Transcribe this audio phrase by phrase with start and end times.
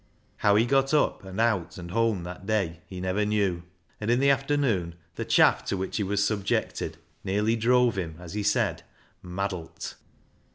[0.37, 3.61] How he got up, and out, and home that day he never knew.
[3.99, 8.33] And in the afternoon the chaff to which he was subjected nearly drove him, as
[8.33, 8.81] he said,"
[9.21, 9.93] maddlet."